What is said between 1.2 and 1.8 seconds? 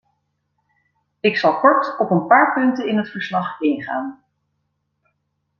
zal